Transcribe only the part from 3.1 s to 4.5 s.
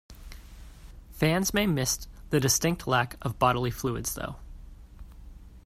of bodily fluids though.